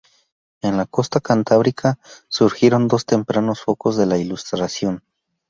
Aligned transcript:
En 0.63 0.77
la 0.77 0.87
costa 0.87 1.19
cantábrica 1.19 1.99
surgieron 2.27 2.87
dos 2.87 3.05
tempranos 3.05 3.61
focos 3.61 3.97
de 3.97 4.07
la 4.07 4.17
Ilustración. 4.17 5.03